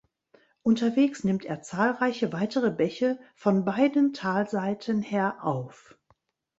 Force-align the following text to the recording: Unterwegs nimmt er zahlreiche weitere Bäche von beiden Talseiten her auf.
Unterwegs 0.63 1.23
nimmt 1.23 1.45
er 1.45 1.61
zahlreiche 1.61 2.33
weitere 2.33 2.71
Bäche 2.71 3.19
von 3.35 3.65
beiden 3.65 4.13
Talseiten 4.13 5.03
her 5.03 5.43
auf. 5.45 5.95